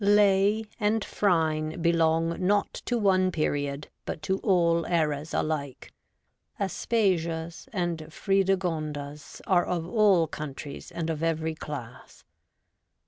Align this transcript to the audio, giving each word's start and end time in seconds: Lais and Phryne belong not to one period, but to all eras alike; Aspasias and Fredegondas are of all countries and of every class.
Lais 0.03 0.65
and 0.79 1.05
Phryne 1.05 1.79
belong 1.79 2.43
not 2.43 2.73
to 2.73 2.97
one 2.97 3.31
period, 3.31 3.87
but 4.03 4.23
to 4.23 4.39
all 4.39 4.83
eras 4.87 5.31
alike; 5.31 5.93
Aspasias 6.59 7.69
and 7.71 8.11
Fredegondas 8.11 9.43
are 9.45 9.63
of 9.65 9.87
all 9.87 10.25
countries 10.25 10.91
and 10.91 11.11
of 11.11 11.21
every 11.21 11.53
class. 11.53 12.23